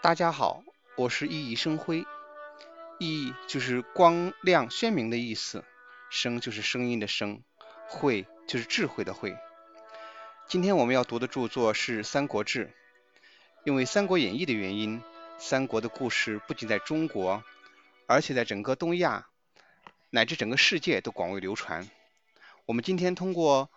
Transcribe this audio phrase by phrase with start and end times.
[0.00, 0.62] 大家好，
[0.94, 2.06] 我是熠熠生辉。
[3.00, 5.64] 熠就是光亮鲜明的意思，
[6.08, 7.42] 声就是声音的声，
[7.88, 9.36] 慧就是智慧的慧。
[10.46, 12.66] 今天我们要读的著作是《三国志》，
[13.64, 15.02] 因为《三国演义》的原因，
[15.36, 17.42] 三国的故事不仅在中国，
[18.06, 19.26] 而且在整个东亚
[20.10, 21.88] 乃至整个世界都广为流传。
[22.66, 23.68] 我们今天通过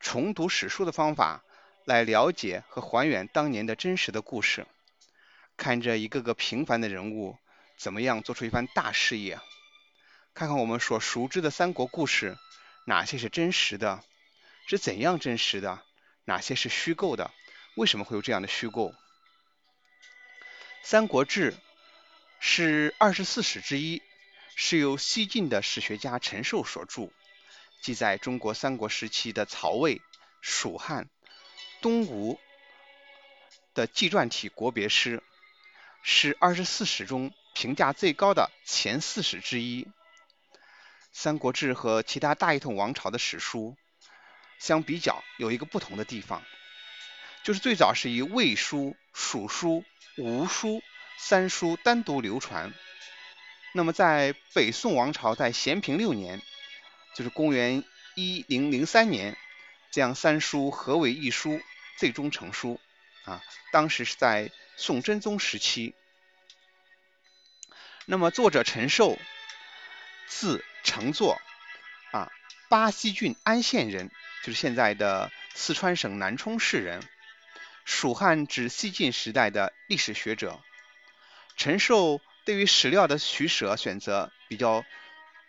[0.00, 1.44] 重读史书的方法
[1.84, 4.66] 来了解和还原当年的真实的故事。
[5.58, 7.36] 看着一个个平凡的人物
[7.76, 9.40] 怎么样做出一番大事业，
[10.32, 12.38] 看看我们所熟知的三国故事，
[12.86, 14.02] 哪些是真实的，
[14.68, 15.82] 是怎样真实的，
[16.24, 17.32] 哪些是虚构的，
[17.74, 18.90] 为什么会有这样的虚构？
[20.84, 21.52] 《三国志》
[22.38, 24.00] 是二十四史之一，
[24.54, 27.10] 是由西晋的史学家陈寿所著，
[27.82, 30.00] 记载中国三国时期的曹魏、
[30.40, 31.10] 蜀汉、
[31.82, 32.38] 东吴
[33.74, 35.20] 的纪传体国别诗。
[36.10, 39.84] 是二十四史中评价最高的前四史之一。
[41.12, 43.76] 《三国志》和其他大一统王朝的史书
[44.58, 46.42] 相比较，有一个不同的地方，
[47.44, 49.84] 就是最早是以魏书、蜀书、
[50.16, 50.82] 吴书
[51.18, 52.72] 三书单独流传。
[53.74, 56.40] 那么在北宋王朝在咸平六年，
[57.14, 59.36] 就是公元一零零三年，
[59.90, 61.60] 将三书合为一书，
[61.98, 62.80] 最终成书。
[63.28, 64.50] 啊，当时是在。
[64.80, 65.92] 宋真宗时期，
[68.06, 69.18] 那么作者陈寿，
[70.28, 71.42] 字承作，
[72.12, 72.30] 啊，
[72.68, 74.08] 巴西郡安县人，
[74.44, 77.02] 就是现在的四川省南充市人，
[77.84, 80.60] 蜀汉至西晋时代的历史学者。
[81.56, 84.84] 陈寿对于史料的取舍选择比较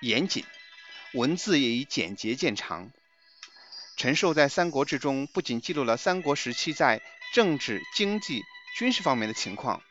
[0.00, 0.46] 严谨，
[1.12, 2.90] 文字也以简洁见长。
[3.98, 8.42] 陈寿在《三国志》中不仅记录了三国时期在政治、经济。
[8.76, 9.82] 军事方面的情况，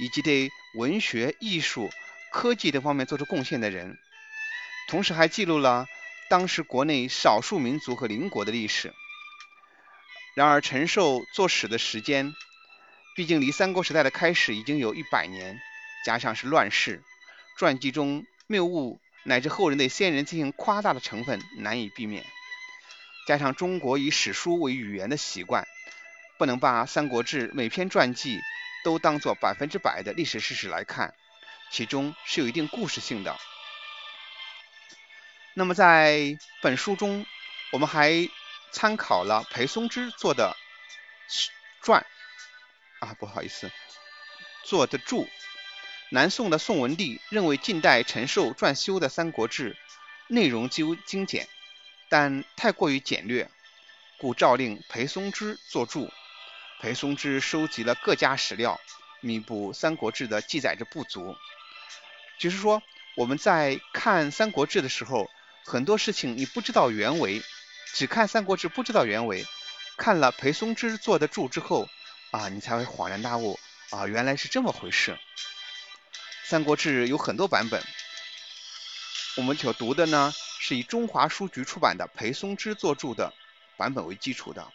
[0.00, 1.88] 以及对文学、艺术、
[2.32, 3.96] 科技等方面做出贡献的人，
[4.88, 5.86] 同时还记录了
[6.28, 8.92] 当时国内少数民族和邻国的历史。
[10.34, 12.34] 然而，陈寿作史的时间，
[13.14, 15.60] 毕竟离三国时代的开始已经有一百年，
[16.04, 17.00] 加上是乱世，
[17.56, 22.26] 传记中谬误乃至后人对先人进行夸大的成分难以避免。
[23.28, 25.68] 加上中国以史书为语言的习惯。
[26.38, 28.40] 不能把《三国志》每篇传记
[28.84, 31.12] 都当做百分之百的历史事实来看，
[31.72, 33.36] 其中是有一定故事性的。
[35.54, 37.26] 那么在本书中，
[37.72, 38.28] 我们还
[38.70, 40.56] 参考了裴松之做的
[41.82, 42.06] 传，
[43.00, 43.68] 啊，不好意思，
[44.62, 45.28] 做的注。
[46.10, 49.72] 南宋的宋文帝认为近代陈寿撰修的《三国志》
[50.28, 51.48] 内容极为精简，
[52.08, 53.50] 但太过于简略，
[54.18, 56.08] 故诏令裴松之作注。
[56.80, 58.80] 裴松之收集了各家史料，
[59.20, 61.36] 弥补《三国志》的记载着不足。
[62.38, 62.80] 就是说，
[63.16, 65.28] 我们在看《三国志》的时候，
[65.64, 67.42] 很多事情你不知道原委，
[67.94, 69.44] 只看《三国志》不知道原委，
[69.96, 71.88] 看了裴松之做的注之后，
[72.30, 73.58] 啊，你才会恍然大悟，
[73.90, 75.12] 啊，原来是这么回事。
[76.44, 77.82] 《三国志》有很多版本，
[79.36, 83.34] 我们所读的呢，是以中华书局出版的裴松之作注的
[83.76, 84.72] 版本为基础的。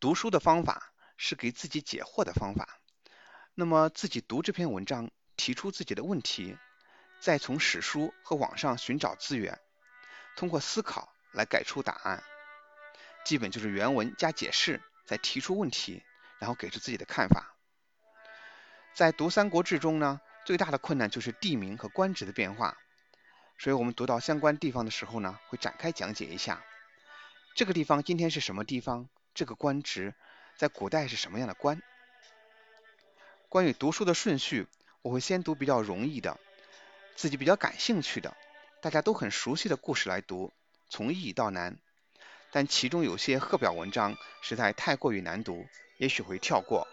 [0.00, 2.80] 读书的方法是给自己解惑的方法。
[3.54, 6.56] 那么自己读这篇文章，提出自己的问题，
[7.20, 9.60] 再从史书和网上寻找资源，
[10.36, 12.24] 通过思考来给出答案。
[13.26, 16.02] 基本就是原文加解释，再提出问题，
[16.38, 17.54] 然后给出自己的看法。
[18.94, 22.78] 在读《三国志》中呢，最大的困难就是地名和官职的变化。
[23.58, 26.64] 所以我们读到相关地方的时候呢，会展开讲解一下，
[27.54, 29.10] 这个地方今天是什么地方。
[29.34, 30.14] 这个官职
[30.56, 31.82] 在古代是什么样的官？
[33.48, 34.66] 关于读书的顺序，
[35.02, 36.38] 我会先读比较容易的、
[37.16, 38.36] 自己比较感兴趣的、
[38.80, 40.52] 大家都很熟悉的故事来读，
[40.88, 41.76] 从易到难。
[42.52, 45.66] 但其中有些贺表文章实在太过于难读，
[45.98, 46.86] 也许会跳过。